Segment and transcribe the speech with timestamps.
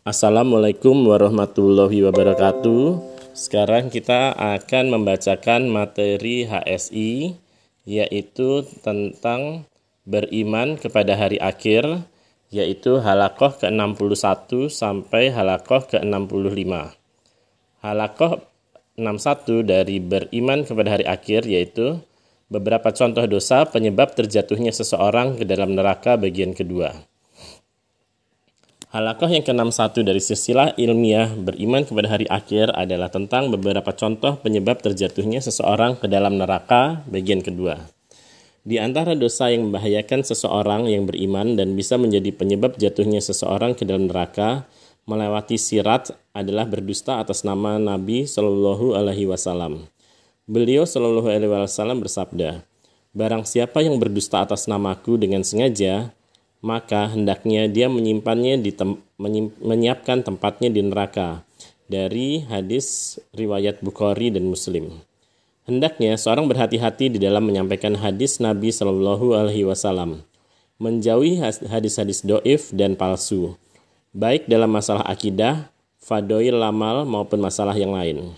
[0.00, 3.04] Assalamualaikum warahmatullahi wabarakatuh.
[3.36, 7.36] Sekarang kita akan membacakan materi HSI
[7.84, 9.68] yaitu tentang
[10.08, 11.84] beriman kepada hari akhir
[12.48, 16.96] yaitu halakoh ke-61 sampai halakoh ke-65.
[17.84, 18.40] Halakoh
[18.96, 22.00] 61 dari beriman kepada hari akhir yaitu
[22.48, 27.09] beberapa contoh dosa penyebab terjatuhnya seseorang ke dalam neraka bagian kedua.
[28.90, 34.82] Halakoh yang ke-61 dari silsilah ilmiah beriman kepada hari akhir adalah tentang beberapa contoh penyebab
[34.82, 37.86] terjatuhnya seseorang ke dalam neraka bagian kedua.
[38.66, 43.86] Di antara dosa yang membahayakan seseorang yang beriman dan bisa menjadi penyebab jatuhnya seseorang ke
[43.86, 44.66] dalam neraka
[45.06, 49.86] melewati sirat adalah berdusta atas nama Nabi Shallallahu Alaihi Wasallam.
[50.50, 52.66] Beliau Shallallahu Alaihi Wasallam bersabda,
[53.14, 56.10] Barang siapa yang berdusta atas namaku dengan sengaja,
[56.60, 59.00] maka hendaknya dia menyimpannya di tem
[59.60, 61.44] menyiapkan tempatnya di neraka
[61.90, 65.02] dari hadis riwayat Bukhari dan Muslim.
[65.68, 70.24] Hendaknya seorang berhati-hati di dalam menyampaikan hadis Nabi Shallallahu Alaihi Wasallam,
[70.80, 73.58] menjauhi hadis-hadis doif dan palsu,
[74.16, 75.68] baik dalam masalah akidah,
[76.00, 78.32] fadoil lamal maupun masalah yang lain.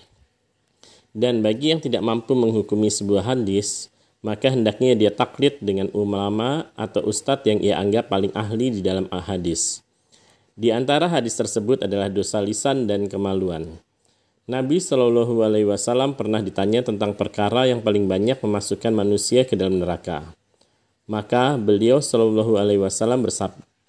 [1.13, 3.92] Dan bagi yang tidak mampu menghukumi sebuah hadis,
[4.23, 9.11] maka hendaknya dia taklid dengan ulama atau ustadz yang ia anggap paling ahli di dalam
[9.11, 9.83] hadis.
[10.55, 13.83] Di antara hadis tersebut adalah dosa lisan dan kemaluan.
[14.47, 19.83] Nabi Shallallahu Alaihi Wasallam pernah ditanya tentang perkara yang paling banyak memasukkan manusia ke dalam
[19.83, 20.35] neraka.
[21.11, 23.27] Maka beliau Shallallahu Alaihi Wasallam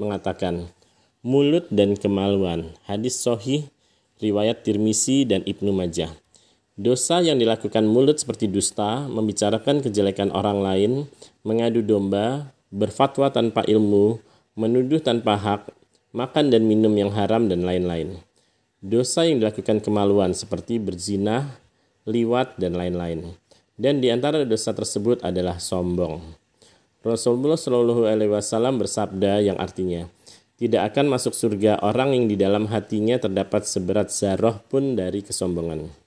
[0.02, 0.70] mengatakan,
[1.22, 2.74] mulut dan kemaluan.
[2.90, 3.70] Hadis Sohih,
[4.18, 6.23] riwayat Tirmisi dan Ibnu Majah.
[6.74, 10.92] Dosa yang dilakukan mulut seperti dusta, membicarakan kejelekan orang lain,
[11.46, 14.18] mengadu domba, berfatwa tanpa ilmu,
[14.58, 15.70] menuduh tanpa hak,
[16.18, 18.18] makan dan minum yang haram, dan lain-lain.
[18.82, 21.62] Dosa yang dilakukan kemaluan seperti berzina,
[22.10, 23.38] liwat, dan lain-lain.
[23.78, 26.26] Dan di antara dosa tersebut adalah sombong.
[27.06, 30.10] Rasulullah Shallallahu Alaihi Wasallam bersabda yang artinya,
[30.58, 36.03] tidak akan masuk surga orang yang di dalam hatinya terdapat seberat zarah pun dari kesombongan.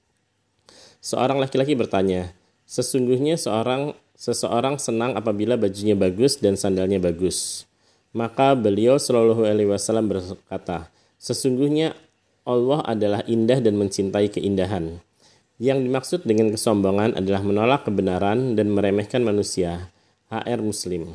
[1.07, 2.35] Seorang laki-laki bertanya,
[2.67, 7.63] sesungguhnya seorang seseorang senang apabila bajunya bagus dan sandalnya bagus.
[8.11, 10.91] Maka beliau Shallallahu Alaihi Wasallam berkata,
[11.23, 11.95] sesungguhnya
[12.43, 14.99] Allah adalah indah dan mencintai keindahan.
[15.63, 19.95] Yang dimaksud dengan kesombongan adalah menolak kebenaran dan meremehkan manusia.
[20.27, 21.15] HR Muslim.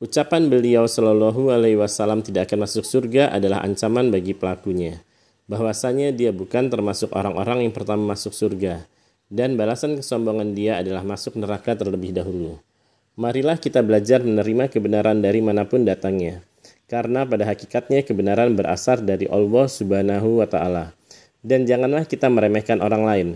[0.00, 5.04] Ucapan beliau Shallallahu Alaihi Wasallam tidak akan masuk surga adalah ancaman bagi pelakunya.
[5.44, 8.88] Bahwasanya dia bukan termasuk orang-orang yang pertama masuk surga
[9.30, 12.58] dan balasan kesombongan dia adalah masuk neraka terlebih dahulu.
[13.14, 16.42] Marilah kita belajar menerima kebenaran dari mana pun datangnya,
[16.90, 20.92] karena pada hakikatnya kebenaran berasal dari Allah Subhanahu wa Ta'ala.
[21.40, 23.28] Dan janganlah kita meremehkan orang lain,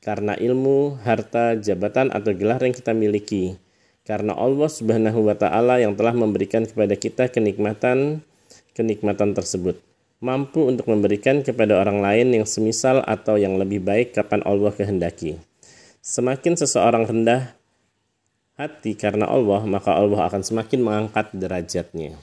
[0.00, 3.58] karena ilmu, harta, jabatan, atau gelar yang kita miliki,
[4.06, 8.22] karena Allah Subhanahu wa Ta'ala yang telah memberikan kepada kita kenikmatan
[8.72, 9.76] kenikmatan tersebut
[10.22, 15.34] mampu untuk memberikan kepada orang lain yang semisal atau yang lebih baik kapan Allah kehendaki.
[15.98, 17.58] Semakin seseorang rendah
[18.54, 22.14] hati karena Allah, maka Allah akan semakin mengangkat derajatnya.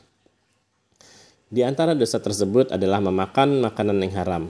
[1.52, 4.44] Di antara dosa tersebut adalah memakan makanan yang haram.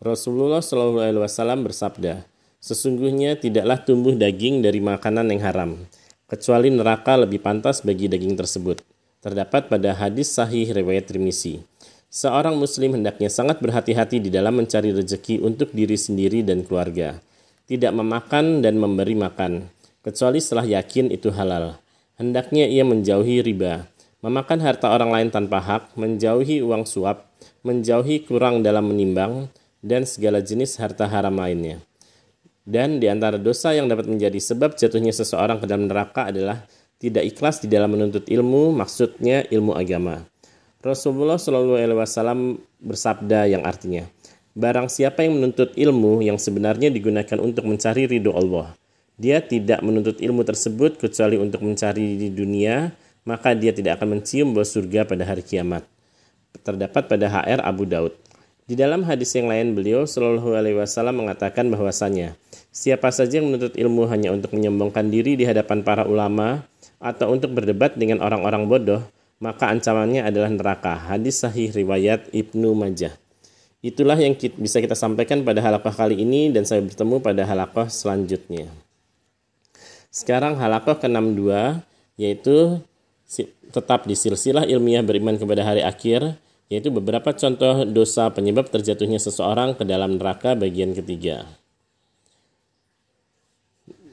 [0.00, 2.24] Rasulullah Shallallahu Alaihi Wasallam bersabda,
[2.64, 5.70] sesungguhnya tidaklah tumbuh daging dari makanan yang haram,
[6.32, 8.80] kecuali neraka lebih pantas bagi daging tersebut.
[9.20, 11.60] Terdapat pada hadis sahih riwayat Tirmizi.
[12.16, 17.20] Seorang muslim hendaknya sangat berhati-hati di dalam mencari rezeki untuk diri sendiri dan keluarga.
[17.68, 19.68] Tidak memakan dan memberi makan,
[20.00, 21.76] kecuali setelah yakin itu halal.
[22.16, 23.84] Hendaknya ia menjauhi riba,
[24.24, 27.28] memakan harta orang lain tanpa hak, menjauhi uang suap,
[27.60, 29.52] menjauhi kurang dalam menimbang,
[29.84, 31.84] dan segala jenis harta haram lainnya.
[32.64, 36.64] Dan di antara dosa yang dapat menjadi sebab jatuhnya seseorang ke dalam neraka adalah
[36.96, 40.24] tidak ikhlas di dalam menuntut ilmu, maksudnya ilmu agama.
[40.86, 44.06] Rasulullah Shallallahu Alaihi Wasallam bersabda yang artinya,
[44.56, 48.72] Barang siapa yang menuntut ilmu yang sebenarnya digunakan untuk mencari ridho Allah,
[49.18, 52.94] dia tidak menuntut ilmu tersebut kecuali untuk mencari di dunia,
[53.28, 55.84] maka dia tidak akan mencium bau surga pada hari kiamat.
[56.64, 58.16] Terdapat pada HR Abu Daud.
[58.64, 62.38] Di dalam hadis yang lain beliau Shallallahu Alaihi Wasallam mengatakan bahwasanya
[62.72, 66.64] siapa saja yang menuntut ilmu hanya untuk menyombongkan diri di hadapan para ulama
[66.96, 69.04] atau untuk berdebat dengan orang-orang bodoh,
[69.38, 70.96] maka ancamannya adalah neraka.
[70.96, 73.12] Hadis sahih riwayat Ibnu Majah.
[73.84, 77.86] Itulah yang kita, bisa kita sampaikan pada halakah kali ini dan saya bertemu pada halakah
[77.86, 78.72] selanjutnya.
[80.08, 81.52] Sekarang halakah ke-62
[82.16, 82.80] yaitu
[83.68, 86.40] tetap di silsilah ilmiah beriman kepada hari akhir
[86.72, 91.46] yaitu beberapa contoh dosa penyebab terjatuhnya seseorang ke dalam neraka bagian ketiga.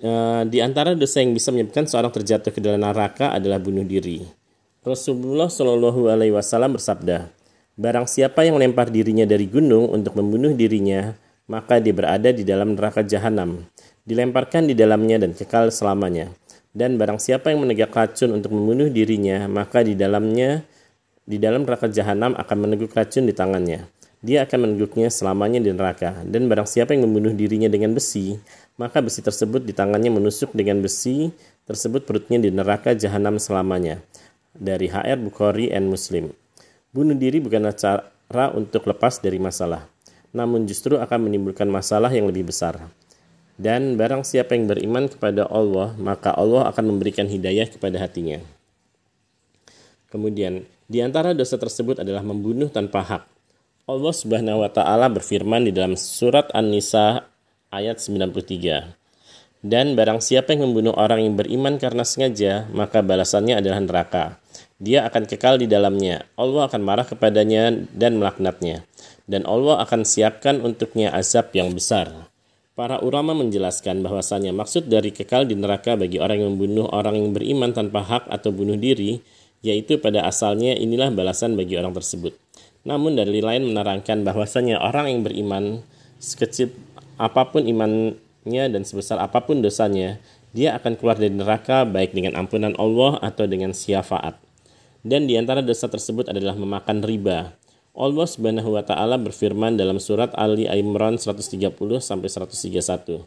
[0.03, 0.11] E,
[0.51, 4.42] di antara dosa yang bisa menyebabkan seorang terjatuh ke dalam neraka adalah bunuh diri.
[4.83, 7.31] Rasulullah Shallallahu Alaihi Wasallam bersabda,
[7.79, 11.15] Barang siapa yang melempar dirinya dari gunung untuk membunuh dirinya,
[11.47, 13.63] maka dia berada di dalam neraka jahanam,
[14.03, 16.35] dilemparkan di dalamnya dan kekal selamanya.
[16.75, 20.67] Dan barang siapa yang menegak racun untuk membunuh dirinya, maka di dalamnya
[21.23, 23.87] di dalam neraka jahanam akan meneguk racun di tangannya.
[24.19, 26.27] Dia akan meneguknya selamanya di neraka.
[26.27, 28.35] Dan barang siapa yang membunuh dirinya dengan besi,
[28.75, 31.31] maka besi tersebut di tangannya menusuk dengan besi
[31.63, 34.03] tersebut perutnya di neraka jahanam selamanya.
[34.53, 36.29] Dari HR Bukhari and Muslim.
[36.93, 39.89] Bunuh diri bukanlah cara untuk lepas dari masalah,
[40.29, 42.77] namun justru akan menimbulkan masalah yang lebih besar.
[43.57, 48.41] Dan barang siapa yang beriman kepada Allah, maka Allah akan memberikan hidayah kepada hatinya.
[50.13, 53.23] Kemudian, di antara dosa tersebut adalah membunuh tanpa hak.
[53.89, 57.25] Allah Subhanahu wa taala berfirman di dalam surat An-Nisa
[57.73, 59.02] ayat 93.
[59.63, 64.25] Dan barang siapa yang membunuh orang yang beriman karena sengaja, maka balasannya adalah neraka.
[64.75, 66.27] Dia akan kekal di dalamnya.
[66.35, 68.83] Allah akan marah kepadanya dan melaknatnya.
[69.23, 72.11] Dan Allah akan siapkan untuknya azab yang besar.
[72.75, 77.31] Para ulama menjelaskan bahwasanya maksud dari kekal di neraka bagi orang yang membunuh orang yang
[77.31, 79.23] beriman tanpa hak atau bunuh diri
[79.63, 82.35] yaitu pada asalnya inilah balasan bagi orang tersebut.
[82.83, 85.87] Namun dari lain menerangkan bahwasanya orang yang beriman
[86.19, 86.75] sekecil
[87.15, 87.63] apa pun
[88.43, 90.19] imannya dan sebesar apa pun dosanya,
[90.51, 94.35] dia akan keluar dari neraka baik dengan ampunan Allah atau dengan syafaat.
[95.03, 97.55] Dan di antara dosa tersebut adalah memakan riba.
[97.95, 103.23] Allah Subhanahu wa taala berfirman dalam surat Ali Imran 130 sampai 131.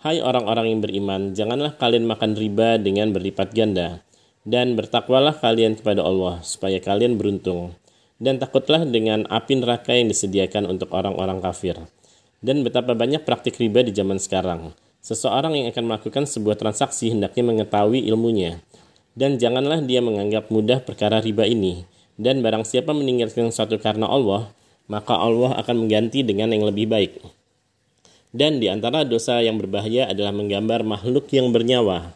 [0.00, 4.00] Hai orang-orang yang beriman, janganlah kalian makan riba dengan berlipat ganda
[4.48, 7.76] dan bertakwalah kalian kepada Allah supaya kalian beruntung
[8.16, 11.76] dan takutlah dengan api neraka yang disediakan untuk orang-orang kafir.
[12.40, 14.72] Dan betapa banyak praktik riba di zaman sekarang.
[15.00, 18.64] Seseorang yang akan melakukan sebuah transaksi hendaknya mengetahui ilmunya.
[19.12, 21.84] Dan janganlah dia menganggap mudah perkara riba ini.
[22.20, 24.52] Dan barang siapa meninggalkan sesuatu karena Allah,
[24.88, 27.20] maka Allah akan mengganti dengan yang lebih baik.
[28.30, 32.14] Dan di antara dosa yang berbahaya adalah menggambar makhluk yang bernyawa,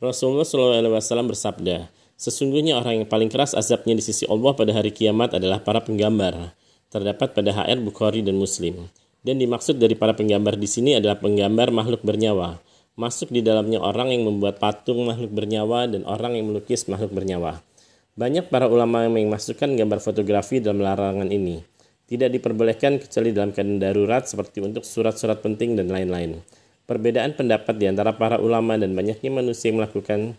[0.00, 5.36] Rasulullah SAW bersabda, Sesungguhnya orang yang paling keras azabnya di sisi Allah pada hari kiamat
[5.36, 6.52] adalah para penggambar.
[6.92, 8.88] Terdapat pada HR Bukhari dan Muslim.
[9.20, 12.56] Dan dimaksud dari para penggambar di sini adalah penggambar makhluk bernyawa.
[12.96, 17.60] Masuk di dalamnya orang yang membuat patung makhluk bernyawa dan orang yang melukis makhluk bernyawa.
[18.16, 21.64] Banyak para ulama yang memasukkan gambar fotografi dalam larangan ini.
[22.10, 26.42] Tidak diperbolehkan kecuali dalam keadaan darurat seperti untuk surat-surat penting dan lain-lain.
[26.90, 30.34] Perbedaan pendapat di antara para ulama dan banyaknya manusia yang melakukan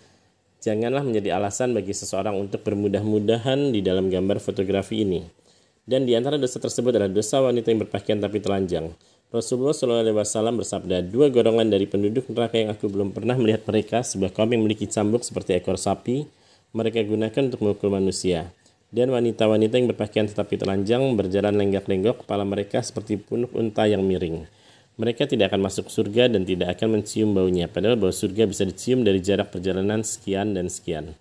[0.60, 5.41] janganlah menjadi alasan bagi seseorang untuk bermudah-mudahan di dalam gambar fotografi ini.
[5.84, 8.94] Dan di antara dosa tersebut adalah dosa wanita yang berpakaian tapi telanjang.
[9.32, 14.36] Rasulullah SAW bersabda, dua golongan dari penduduk neraka yang aku belum pernah melihat mereka, sebuah
[14.36, 16.28] kaum yang memiliki cambuk seperti ekor sapi,
[16.76, 18.52] mereka gunakan untuk memukul manusia.
[18.92, 24.44] Dan wanita-wanita yang berpakaian tetapi telanjang berjalan lenggak-lenggok, kepala mereka seperti punuk unta yang miring
[25.02, 29.02] mereka tidak akan masuk surga dan tidak akan mencium baunya, padahal bau surga bisa dicium
[29.02, 31.18] dari jarak perjalanan sekian dan sekian.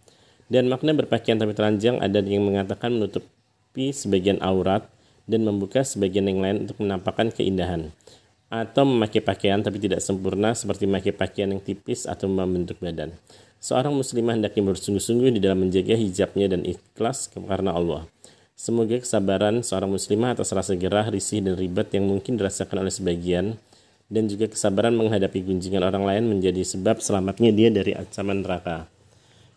[0.51, 2.99] Dan makna berpakaian tapi telanjang ada yang mengatakan
[3.71, 4.83] menutupi sebagian aurat
[5.31, 7.95] dan membuka sebagian yang lain untuk menampakkan keindahan.
[8.51, 13.15] Atau memakai pakaian tapi tidak sempurna seperti memakai pakaian yang tipis atau membentuk badan.
[13.63, 18.11] Seorang muslimah hendaknya bersungguh-sungguh di dalam menjaga hijabnya dan ikhlas karena Allah.
[18.59, 23.55] Semoga kesabaran seorang muslimah atas rasa gerah, risih, dan ribet yang mungkin dirasakan oleh sebagian
[24.11, 28.91] dan juga kesabaran menghadapi gunjingan orang lain menjadi sebab selamatnya dia dari ancaman neraka.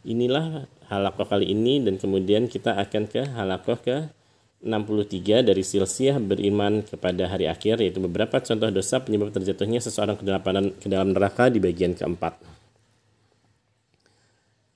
[0.05, 0.69] Inilah
[0.99, 4.09] halakoh kali ini dan kemudian kita akan ke halakoh ke
[4.63, 10.23] 63 dari silsiah beriman kepada hari akhir yaitu beberapa contoh dosa penyebab terjatuhnya seseorang ke
[10.23, 10.41] dalam,
[10.79, 12.39] ke dalam neraka di bagian keempat.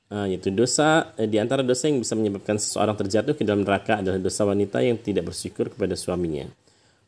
[0.07, 4.00] Nah, yaitu dosa eh, di antara dosa yang bisa menyebabkan seseorang terjatuh ke dalam neraka
[4.00, 6.47] adalah dosa wanita yang tidak bersyukur kepada suaminya.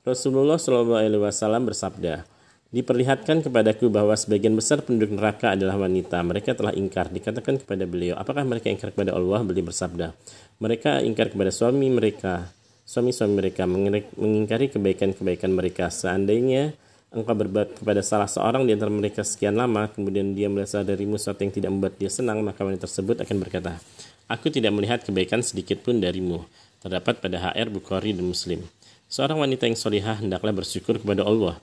[0.03, 2.23] Rasulullah SAW bersabda,
[2.69, 6.21] Diperlihatkan kepadaku bahwa sebagian besar penduduk neraka adalah wanita.
[6.21, 7.09] Mereka telah ingkar.
[7.09, 9.41] Dikatakan kepada beliau, apakah mereka ingkar kepada Allah?
[9.41, 10.13] Beliau bersabda,
[10.61, 12.45] mereka ingkar kepada suami mereka,
[12.85, 15.89] suami-suami mereka, mengingkari kebaikan-kebaikan mereka.
[15.89, 16.77] Seandainya
[17.09, 21.41] engkau berbuat kepada salah seorang di antara mereka sekian lama, kemudian dia merasa darimu sesuatu
[21.41, 23.81] yang tidak membuat dia senang, maka wanita tersebut akan berkata,
[24.29, 26.45] Aku tidak melihat kebaikan sedikit pun darimu.
[26.85, 28.61] Terdapat pada HR Bukhari dan Muslim.
[29.09, 31.57] Seorang wanita yang solihah hendaklah bersyukur kepada Allah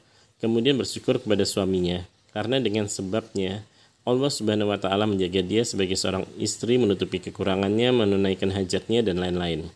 [0.47, 3.67] kemudian bersyukur kepada suaminya karena dengan sebabnya
[4.07, 9.67] Allah Subhanahu wa taala menjaga dia sebagai seorang istri menutupi kekurangannya, menunaikan hajatnya dan lain-lain.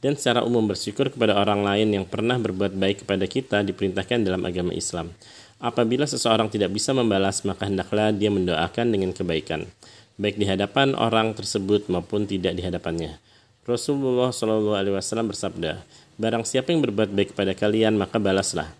[0.00, 4.40] dan secara umum bersyukur kepada orang lain yang pernah berbuat baik kepada kita diperintahkan dalam
[4.48, 5.12] agama Islam.
[5.60, 9.68] Apabila seseorang tidak bisa membalas, maka hendaklah dia mendoakan dengan kebaikan,
[10.16, 13.20] baik di hadapan orang tersebut maupun tidak di hadapannya.
[13.68, 15.84] Rasulullah Shallallahu Alaihi Wasallam bersabda,
[16.16, 18.72] Barang siapa yang berbuat baik kepada kalian, maka balaslah.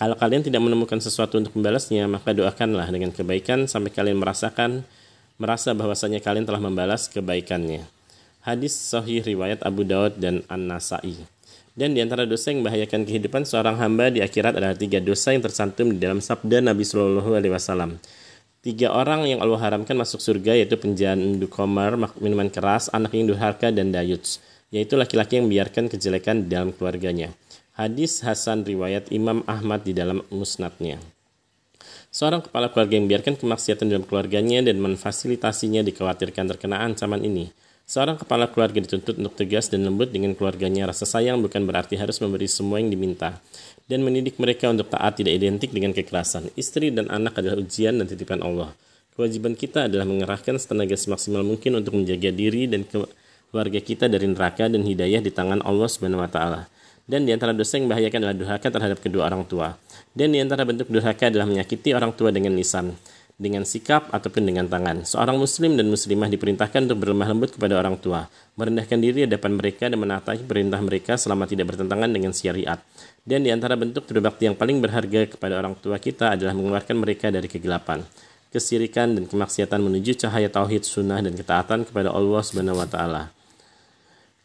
[0.00, 4.80] Kalau kalian tidak menemukan sesuatu untuk membalasnya, maka doakanlah dengan kebaikan sampai kalian merasakan
[5.36, 7.84] merasa bahwasanya kalian telah membalas kebaikannya.
[8.40, 11.20] Hadis Sahih riwayat Abu Daud dan An-Nasai.
[11.76, 15.44] Dan di antara dosa yang membahayakan kehidupan seorang hamba di akhirat adalah tiga dosa yang
[15.44, 18.00] tersantum di dalam sabda Nabi Shallallahu Alaihi Wasallam.
[18.64, 23.68] Tiga orang yang Allah haramkan masuk surga yaitu penjandu komar, minuman keras, anak yang durhaka,
[23.68, 24.40] dan dayuts,
[24.72, 27.36] yaitu laki-laki yang membiarkan kejelekan di dalam keluarganya.
[27.78, 30.98] Hadis Hasan riwayat Imam Ahmad di dalam musnadnya.
[32.10, 37.54] Seorang kepala keluarga yang membiarkan kemaksiatan dalam keluarganya dan memfasilitasinya dikhawatirkan terkena ancaman ini.
[37.86, 40.90] Seorang kepala keluarga dituntut untuk tegas dan lembut dengan keluarganya.
[40.90, 43.38] Rasa sayang bukan berarti harus memberi semua yang diminta.
[43.86, 46.50] Dan mendidik mereka untuk taat tidak identik dengan kekerasan.
[46.58, 48.74] Istri dan anak adalah ujian dan titipan Allah.
[49.14, 54.66] Kewajiban kita adalah mengerahkan tenaga semaksimal mungkin untuk menjaga diri dan keluarga kita dari neraka
[54.66, 56.70] dan hidayah di tangan Allah Subhanahu wa taala.
[57.10, 59.74] Dan di antara dosa yang membahayakan adalah durhaka terhadap kedua orang tua.
[60.14, 62.94] Dan di antara bentuk durhaka adalah menyakiti orang tua dengan lisan
[63.40, 65.08] dengan sikap ataupun dengan tangan.
[65.08, 68.28] Seorang muslim dan muslimah diperintahkan untuk berlemah lembut kepada orang tua,
[68.60, 72.76] merendahkan diri di depan mereka dan menaati perintah mereka selama tidak bertentangan dengan syariat.
[73.24, 77.32] Dan di antara bentuk berbakti yang paling berharga kepada orang tua kita adalah mengeluarkan mereka
[77.32, 78.04] dari kegelapan,
[78.52, 83.32] kesirikan dan kemaksiatan menuju cahaya tauhid sunnah dan ketaatan kepada Allah Subhanahu wa taala.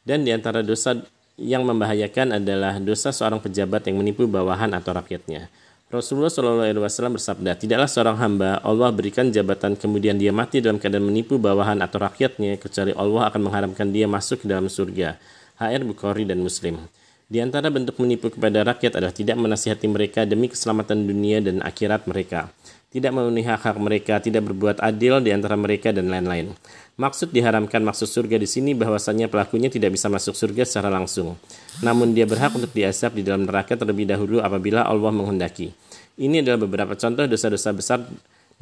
[0.07, 1.03] Dan di antara dosa
[1.35, 5.51] yang membahayakan adalah dosa seorang pejabat yang menipu bawahan atau rakyatnya.
[5.91, 10.81] Rasulullah Shallallahu Alaihi Wasallam bersabda, tidaklah seorang hamba Allah berikan jabatan kemudian dia mati dalam
[10.81, 15.15] keadaan menipu bawahan atau rakyatnya kecuali Allah akan mengharamkan dia masuk ke dalam surga.
[15.55, 16.81] HR Bukhari dan Muslim.
[17.25, 22.05] Di antara bentuk menipu kepada rakyat adalah tidak menasihati mereka demi keselamatan dunia dan akhirat
[22.05, 22.51] mereka
[22.95, 26.55] tidak memenuhi hak-hak mereka, tidak berbuat adil di antara mereka dan lain-lain.
[26.95, 31.35] Maksud diharamkan maksud surga di sini bahwasanya pelakunya tidak bisa masuk surga secara langsung.
[31.83, 35.75] Namun dia berhak untuk diasap di dalam neraka terlebih dahulu apabila Allah menghendaki.
[36.15, 37.99] Ini adalah beberapa contoh dosa-dosa besar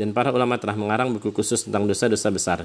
[0.02, 2.60] dan para ulama telah mengarang buku khusus tentang dosa-dosa besar.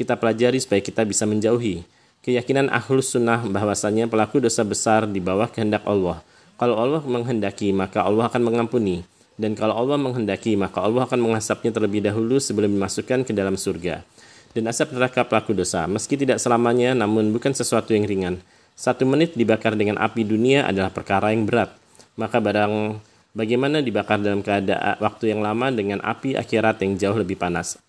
[0.00, 1.84] Kita pelajari supaya kita bisa menjauhi.
[2.24, 6.24] Keyakinan ahlus sunnah bahwasanya pelaku dosa besar di bawah kehendak Allah.
[6.56, 9.04] Kalau Allah menghendaki, maka Allah akan mengampuni.
[9.40, 14.04] Dan kalau Allah menghendaki, maka Allah akan mengasapnya terlebih dahulu sebelum dimasukkan ke dalam surga.
[14.52, 18.36] Dan asap neraka pelaku dosa, meski tidak selamanya, namun bukan sesuatu yang ringan.
[18.76, 21.72] Satu menit dibakar dengan api dunia adalah perkara yang berat.
[22.20, 23.00] Maka barang
[23.32, 27.80] bagaimana dibakar dalam keadaan waktu yang lama dengan api akhirat yang jauh lebih panas.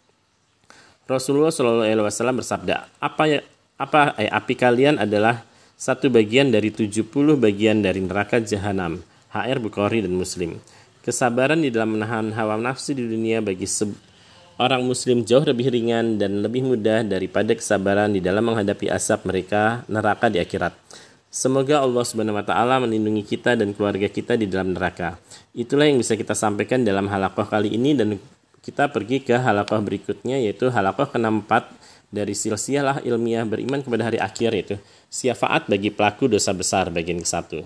[1.03, 3.39] Rasulullah Shallallahu Alaihi Wasallam bersabda, apa ya,
[3.75, 5.43] apa eh, api kalian adalah
[5.75, 9.03] satu bagian dari 70 bagian dari neraka jahanam.
[9.31, 10.59] HR Bukhari dan Muslim.
[11.01, 13.65] Kesabaran di dalam menahan hawa nafsu di dunia bagi
[14.61, 19.81] orang muslim jauh lebih ringan dan lebih mudah daripada kesabaran di dalam menghadapi asap mereka
[19.89, 20.77] neraka di akhirat.
[21.33, 25.17] Semoga Allah Subhanahu wa taala melindungi kita dan keluarga kita di dalam neraka.
[25.57, 28.21] Itulah yang bisa kita sampaikan dalam halakoh kali ini dan
[28.61, 31.51] kita pergi ke halakoh berikutnya yaitu halakoh ke-64
[32.13, 34.75] dari silsilah ilmiah beriman kepada hari akhir yaitu
[35.09, 37.65] syafaat bagi pelaku dosa besar bagian ke-1.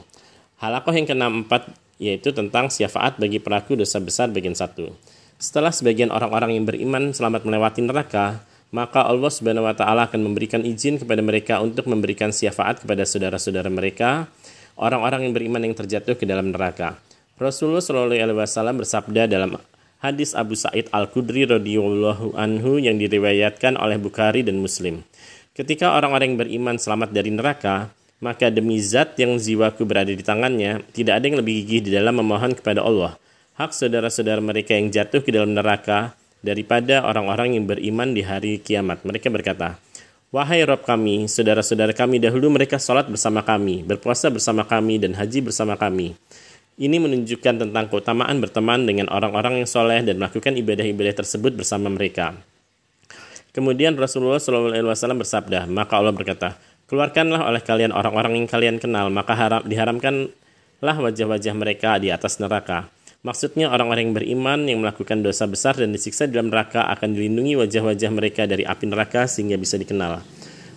[0.61, 4.91] Halakoh yang ke-64 yaitu tentang syafaat bagi pelaku dosa besar bagian satu.
[5.35, 8.39] Setelah sebagian orang-orang yang beriman selamat melewati neraka,
[8.71, 13.67] maka Allah Subhanahu wa taala akan memberikan izin kepada mereka untuk memberikan syafaat kepada saudara-saudara
[13.71, 14.27] mereka,
[14.79, 16.99] orang-orang yang beriman yang terjatuh ke dalam neraka.
[17.35, 19.59] Rasulullah Shallallahu alaihi wasallam bersabda dalam
[19.99, 25.03] hadis Abu Sa'id Al-Khudri radhiyallahu anhu yang diriwayatkan oleh Bukhari dan Muslim.
[25.55, 27.91] Ketika orang-orang yang beriman selamat dari neraka,
[28.23, 32.15] maka demi zat yang jiwaku berada di tangannya, tidak ada yang lebih gigih di dalam
[32.19, 33.19] memohon kepada Allah.
[33.55, 39.03] Hak saudara-saudara mereka yang jatuh ke dalam neraka daripada orang-orang yang beriman di hari kiamat.
[39.07, 39.79] Mereka berkata,
[40.35, 45.39] Wahai Rob kami, saudara-saudara kami dahulu mereka sholat bersama kami, berpuasa bersama kami, dan haji
[45.47, 46.11] bersama kami.
[46.75, 52.35] Ini menunjukkan tentang keutamaan berteman dengan orang-orang yang soleh dan melakukan ibadah-ibadah tersebut bersama mereka.
[53.55, 59.33] Kemudian Rasulullah SAW bersabda, maka Allah berkata, Keluarkanlah oleh kalian orang-orang yang kalian kenal, maka
[59.33, 62.93] haram, diharamkanlah wajah-wajah mereka di atas neraka.
[63.25, 67.57] Maksudnya orang-orang yang beriman yang melakukan dosa besar dan disiksa di dalam neraka akan dilindungi
[67.57, 70.21] wajah-wajah mereka dari api neraka sehingga bisa dikenal.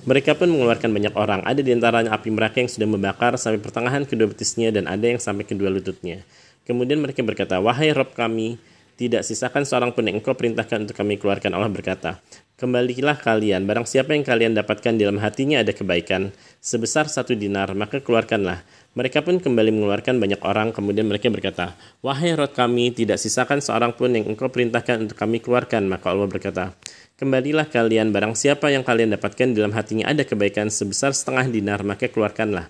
[0.09, 1.45] Mereka pun mengeluarkan banyak orang.
[1.45, 5.21] Ada di antaranya api neraka yang sudah membakar sampai pertengahan kedua betisnya dan ada yang
[5.21, 6.25] sampai kedua lututnya.
[6.65, 8.57] Kemudian mereka berkata, Wahai Rob kami,
[8.99, 11.55] tidak sisakan seorang pun yang engkau perintahkan untuk kami keluarkan.
[11.55, 12.19] Allah berkata,
[12.59, 18.03] Kembalilah kalian, barang siapa yang kalian dapatkan dalam hatinya ada kebaikan, sebesar satu dinar, maka
[18.03, 18.67] keluarkanlah.
[18.99, 23.95] Mereka pun kembali mengeluarkan banyak orang, kemudian mereka berkata, Wahai Rod kami, tidak sisakan seorang
[23.95, 25.87] pun yang engkau perintahkan untuk kami keluarkan.
[25.87, 26.75] Maka Allah berkata,
[27.15, 32.11] Kembalilah kalian, barang siapa yang kalian dapatkan dalam hatinya ada kebaikan sebesar setengah dinar, maka
[32.11, 32.67] keluarkanlah.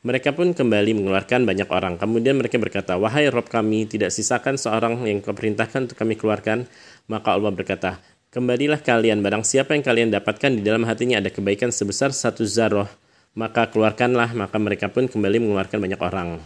[0.00, 2.00] Mereka pun kembali mengeluarkan banyak orang.
[2.00, 6.64] Kemudian mereka berkata, Wahai Rob kami, tidak sisakan seorang yang kau perintahkan untuk kami keluarkan.
[7.04, 8.00] Maka Allah berkata,
[8.32, 12.88] Kembalilah kalian, barang siapa yang kalian dapatkan di dalam hatinya ada kebaikan sebesar satu zaroh,
[13.36, 16.40] maka keluarkanlah, maka mereka pun kembali mengeluarkan banyak orang.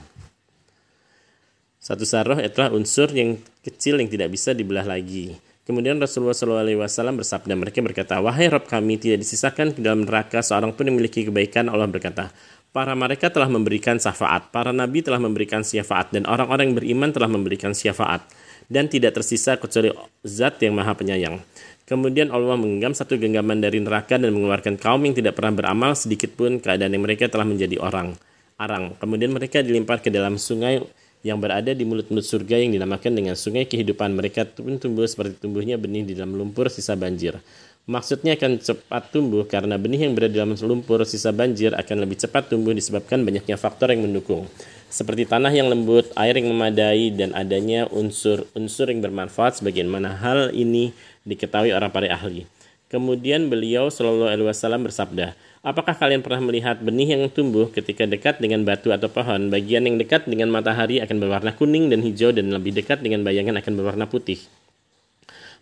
[1.79, 5.37] Satu zaroh adalah unsur yang kecil yang tidak bisa dibelah lagi.
[5.65, 10.77] Kemudian Rasulullah SAW bersabda, mereka berkata, Wahai Rob kami, tidak disisakan ke dalam neraka seorang
[10.77, 11.73] pun yang memiliki kebaikan.
[11.73, 12.35] Allah berkata,
[12.75, 17.31] Para mereka telah memberikan syafaat, para nabi telah memberikan syafaat, dan orang-orang yang beriman telah
[17.31, 18.26] memberikan syafaat.
[18.66, 19.95] Dan tidak tersisa kecuali
[20.26, 21.38] zat yang maha penyayang.
[21.87, 26.35] Kemudian Allah menggenggam satu genggaman dari neraka dan mengeluarkan kaum yang tidak pernah beramal sedikit
[26.35, 28.19] pun keadaan yang mereka telah menjadi orang.
[28.59, 28.99] Arang.
[28.99, 30.83] Kemudian mereka dilimpar ke dalam sungai
[31.23, 34.19] yang berada di mulut-mulut surga yang dinamakan dengan sungai kehidupan.
[34.19, 37.38] Mereka pun tumbuh seperti tumbuhnya benih di dalam lumpur sisa banjir.
[37.85, 42.49] Maksudnya akan cepat tumbuh karena benih yang berada dalam lumpur sisa banjir akan lebih cepat
[42.49, 44.49] tumbuh disebabkan banyaknya faktor yang mendukung.
[44.88, 50.97] Seperti tanah yang lembut, air yang memadai, dan adanya unsur-unsur yang bermanfaat sebagaimana hal ini
[51.29, 52.49] diketahui orang para ahli.
[52.88, 58.64] Kemudian beliau Shallallahu Alaihi bersabda, Apakah kalian pernah melihat benih yang tumbuh ketika dekat dengan
[58.64, 59.53] batu atau pohon?
[59.53, 63.61] Bagian yang dekat dengan matahari akan berwarna kuning dan hijau dan lebih dekat dengan bayangan
[63.61, 64.41] akan berwarna putih.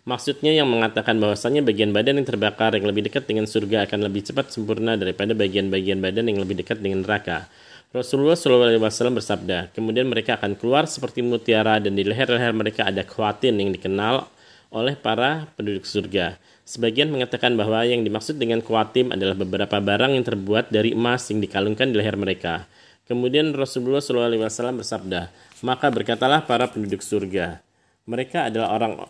[0.03, 4.27] Maksudnya yang mengatakan bahwasanya bagian badan yang terbakar yang lebih dekat dengan surga akan lebih
[4.27, 7.47] cepat sempurna daripada bagian-bagian badan yang lebih dekat dengan neraka.
[7.95, 13.55] Rasulullah SAW bersabda, kemudian mereka akan keluar seperti mutiara dan di leher-leher mereka ada khawatin
[13.55, 14.27] yang dikenal
[14.75, 16.35] oleh para penduduk surga.
[16.67, 21.39] Sebagian mengatakan bahwa yang dimaksud dengan khawatim adalah beberapa barang yang terbuat dari emas yang
[21.39, 22.67] dikalungkan di leher mereka.
[23.07, 25.31] Kemudian Rasulullah SAW bersabda,
[25.63, 27.63] maka berkatalah para penduduk surga,
[28.03, 29.05] mereka adalah orang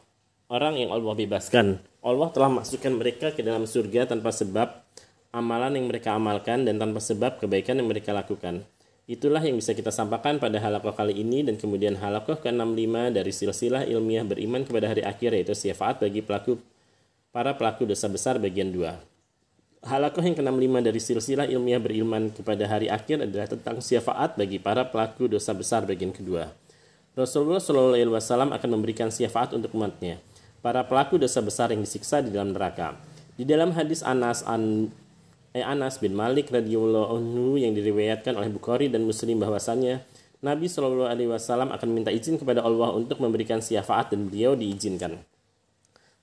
[0.53, 1.81] orang yang Allah bebaskan.
[2.05, 4.69] Allah telah masukkan mereka ke dalam surga tanpa sebab
[5.33, 8.61] amalan yang mereka amalkan dan tanpa sebab kebaikan yang mereka lakukan.
[9.09, 13.83] Itulah yang bisa kita sampaikan pada halakoh kali ini dan kemudian halakoh ke-65 dari silsilah
[13.89, 16.61] ilmiah beriman kepada hari akhir yaitu syafaat bagi pelaku
[17.33, 19.89] para pelaku dosa besar bagian 2.
[19.89, 24.87] Halakoh yang ke-65 dari silsilah ilmiah beriman kepada hari akhir adalah tentang syafaat bagi para
[24.87, 26.47] pelaku dosa besar bagian kedua.
[27.17, 30.23] Rasulullah SAW akan memberikan syafaat untuk umatnya
[30.63, 32.95] para pelaku dosa besar yang disiksa di dalam neraka.
[33.35, 34.87] Di dalam hadis Anas an
[35.51, 39.99] eh, Anas bin Malik radhiyallahu anhu yang diriwayatkan oleh Bukhari dan Muslim bahwasannya
[40.39, 45.19] Nabi Shallallahu alaihi wasallam akan minta izin kepada Allah untuk memberikan syafaat dan beliau diizinkan.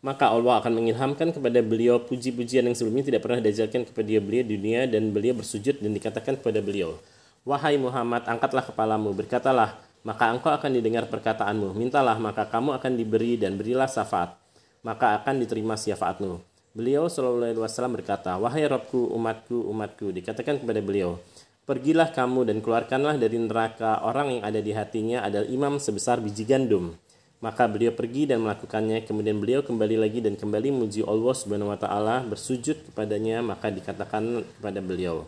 [0.00, 4.56] Maka Allah akan mengilhamkan kepada beliau puji-pujian yang sebelumnya tidak pernah diajarkan kepada beliau di
[4.56, 6.96] dunia dan beliau bersujud dan dikatakan kepada beliau,
[7.44, 11.76] Wahai Muhammad, angkatlah kepalamu, berkatalah, maka engkau akan didengar perkataanmu.
[11.76, 14.36] Mintalah, maka kamu akan diberi dan berilah syafaat,
[14.80, 16.40] maka akan diterima syafaatmu.
[16.70, 21.18] Beliau Shallallahu Alaihi Wasallam berkata, wahai Robku, umatku, umatku, dikatakan kepada beliau,
[21.66, 26.46] pergilah kamu dan keluarkanlah dari neraka orang yang ada di hatinya adalah imam sebesar biji
[26.46, 26.94] gandum.
[27.40, 31.78] Maka beliau pergi dan melakukannya, kemudian beliau kembali lagi dan kembali memuji Allah Subhanahu wa
[31.80, 35.24] taala, bersujud kepadanya, maka dikatakan kepada beliau,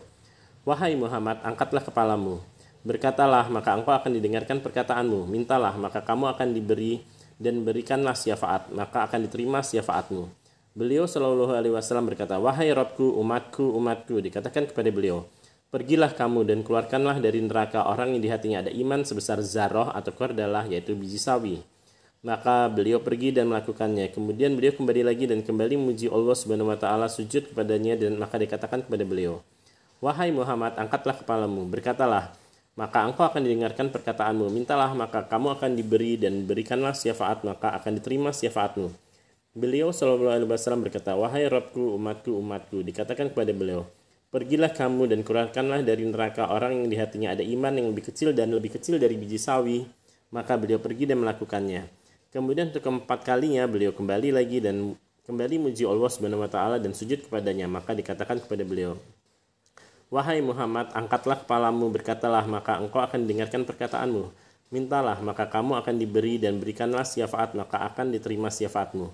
[0.61, 2.37] "Wahai Muhammad, angkatlah kepalamu,
[2.83, 5.23] Berkatalah, maka engkau akan didengarkan perkataanmu.
[5.31, 6.99] Mintalah, maka kamu akan diberi
[7.39, 10.27] dan berikanlah syafaat, maka akan diterima syafaatmu.
[10.75, 15.29] Beliau Shallallahu Alaihi Wasallam berkata, wahai Robku, umatku, umatku, dikatakan kepada beliau,
[15.71, 20.11] pergilah kamu dan keluarkanlah dari neraka orang yang di hatinya ada iman sebesar zaroh atau
[20.11, 21.61] kordalah, yaitu biji sawi.
[22.23, 24.11] Maka beliau pergi dan melakukannya.
[24.11, 28.39] Kemudian beliau kembali lagi dan kembali memuji Allah Subhanahu wa taala sujud kepadanya dan maka
[28.39, 29.43] dikatakan kepada beliau,
[29.99, 32.31] "Wahai Muhammad, angkatlah kepalamu, berkatalah,
[32.73, 34.49] maka engkau akan didengarkan perkataanmu.
[34.49, 38.89] Mintalah, maka kamu akan diberi dan berikanlah syafaat, maka akan diterima syafaatmu.
[39.53, 43.85] Beliau Shallallahu Alaihi Wasallam berkata, wahai Robku, umatku, umatku, dikatakan kepada beliau,
[44.33, 48.33] pergilah kamu dan keluarkanlah dari neraka orang yang di hatinya ada iman yang lebih kecil
[48.33, 49.85] dan lebih kecil dari biji sawi.
[50.33, 51.85] Maka beliau pergi dan melakukannya.
[52.33, 54.97] Kemudian untuk keempat kalinya beliau kembali lagi dan
[55.29, 57.69] kembali muji Allah Subhanahu wa taala dan sujud kepadanya.
[57.69, 58.97] Maka dikatakan kepada beliau,
[60.13, 64.29] Wahai Muhammad, angkatlah kepalamu, berkatalah, maka engkau akan dengarkan perkataanmu.
[64.69, 69.09] Mintalah, maka kamu akan diberi dan berikanlah syafaat, maka akan diterima syafaatmu.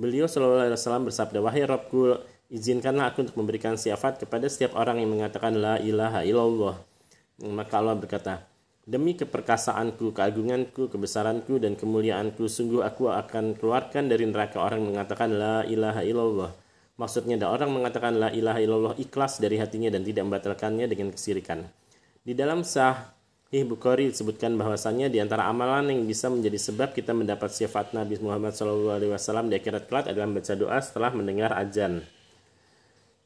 [0.00, 2.16] Beliau Shallallahu Alaihi Wasallam bersabda, Wahai Robku,
[2.48, 6.80] izinkanlah aku untuk memberikan syafaat kepada setiap orang yang mengatakan La ilaha illallah.
[7.44, 8.40] Maka Allah berkata,
[8.88, 15.68] Demi keperkasaanku, keagunganku, kebesaranku, dan kemuliaanku, sungguh aku akan keluarkan dari neraka orang mengatakan La
[15.68, 16.56] ilaha illallah.
[16.98, 21.62] Maksudnya ada orang mengatakan La ilaha illallah ikhlas dari hatinya dan tidak membatalkannya dengan kesirikan.
[22.26, 27.54] Di dalam Sahih Bukhari disebutkan bahwasannya di antara amalan yang bisa menjadi sebab kita mendapat
[27.54, 28.98] syafaat Nabi Muhammad SAW
[29.46, 32.02] di akhirat kelak adalah membaca doa setelah mendengar ajan.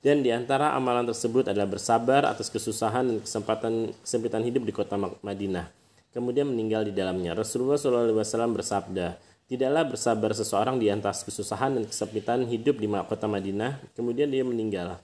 [0.04, 5.00] Dan di antara amalan tersebut adalah bersabar atas kesusahan dan kesempatan kesempitan hidup di kota
[5.00, 5.70] Madinah.
[6.12, 7.32] Kemudian meninggal di dalamnya.
[7.32, 9.16] Rasulullah SAW bersabda,
[9.50, 14.98] Tidaklah bersabar seseorang di atas kesusahan dan kesempitan hidup di kota Madinah, kemudian dia meninggal.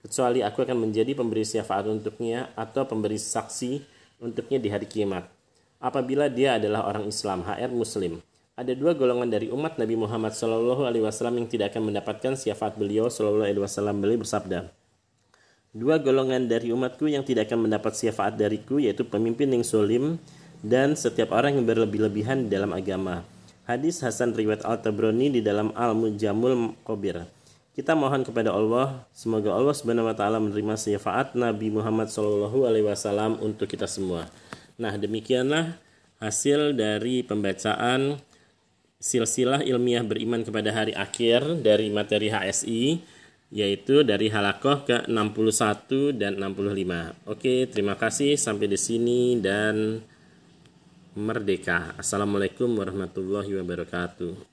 [0.00, 3.84] Kecuali aku akan menjadi pemberi syafaat untuknya atau pemberi saksi
[4.24, 5.28] untuknya di hari kiamat.
[5.80, 8.24] Apabila dia adalah orang Islam, HR Muslim
[8.60, 12.76] ada dua golongan dari umat Nabi Muhammad Shallallahu Alaihi Wasallam yang tidak akan mendapatkan syafaat
[12.76, 14.68] beliau Shallallahu Alaihi Wasallam beliau bersabda
[15.72, 20.20] dua golongan dari umatku yang tidak akan mendapat syafaat dariku yaitu pemimpin yang solim
[20.60, 23.24] dan setiap orang yang berlebih-lebihan dalam agama
[23.70, 27.22] hadis Hasan riwayat Al Tabrani di dalam Al Mujamul Kobir
[27.70, 32.82] kita mohon kepada Allah semoga Allah Subhanahu wa taala menerima syafaat Nabi Muhammad Shallallahu alaihi
[32.82, 34.26] wasallam untuk kita semua.
[34.74, 35.78] Nah, demikianlah
[36.18, 38.18] hasil dari pembacaan
[38.98, 43.00] silsilah ilmiah beriman kepada hari akhir dari materi HSI
[43.54, 47.14] yaitu dari halakoh ke 61 dan 65.
[47.30, 50.02] Oke, terima kasih sampai di sini dan
[51.18, 51.98] merdeka.
[51.98, 54.46] Assalamualaikum warahmatullahi wabarakatuh.